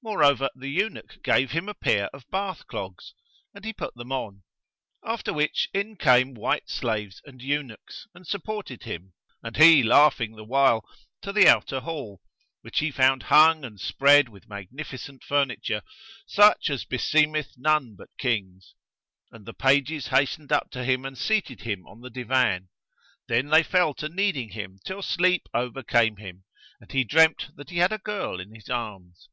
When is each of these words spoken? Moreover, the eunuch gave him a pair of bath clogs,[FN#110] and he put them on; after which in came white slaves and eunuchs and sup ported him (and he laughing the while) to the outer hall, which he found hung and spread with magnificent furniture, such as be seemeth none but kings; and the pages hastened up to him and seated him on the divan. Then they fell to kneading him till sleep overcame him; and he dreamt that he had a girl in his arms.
Moreover, 0.00 0.48
the 0.54 0.70
eunuch 0.70 1.18
gave 1.24 1.50
him 1.50 1.68
a 1.68 1.74
pair 1.74 2.06
of 2.14 2.30
bath 2.30 2.66
clogs,[FN#110] 2.68 3.50
and 3.56 3.64
he 3.64 3.72
put 3.72 3.94
them 3.96 4.12
on; 4.12 4.44
after 5.04 5.32
which 5.34 5.68
in 5.74 5.96
came 5.96 6.34
white 6.34 6.70
slaves 6.70 7.20
and 7.26 7.42
eunuchs 7.42 8.06
and 8.14 8.24
sup 8.24 8.44
ported 8.44 8.84
him 8.84 9.12
(and 9.42 9.56
he 9.56 9.82
laughing 9.82 10.36
the 10.36 10.44
while) 10.44 10.84
to 11.20 11.32
the 11.32 11.48
outer 11.48 11.80
hall, 11.80 12.22
which 12.62 12.78
he 12.78 12.92
found 12.92 13.24
hung 13.24 13.64
and 13.64 13.80
spread 13.80 14.28
with 14.28 14.48
magnificent 14.48 15.24
furniture, 15.24 15.82
such 16.26 16.70
as 16.70 16.84
be 16.84 16.96
seemeth 16.96 17.54
none 17.58 17.96
but 17.96 18.08
kings; 18.18 18.76
and 19.32 19.46
the 19.46 19.52
pages 19.52 20.06
hastened 20.06 20.52
up 20.52 20.70
to 20.70 20.84
him 20.84 21.04
and 21.04 21.18
seated 21.18 21.62
him 21.62 21.84
on 21.88 22.00
the 22.00 22.08
divan. 22.10 22.68
Then 23.26 23.48
they 23.48 23.64
fell 23.64 23.94
to 23.94 24.08
kneading 24.08 24.50
him 24.50 24.78
till 24.84 25.02
sleep 25.02 25.48
overcame 25.52 26.16
him; 26.18 26.44
and 26.80 26.92
he 26.92 27.02
dreamt 27.02 27.50
that 27.56 27.70
he 27.70 27.78
had 27.78 27.92
a 27.92 27.98
girl 27.98 28.38
in 28.38 28.54
his 28.54 28.70
arms. 28.70 29.28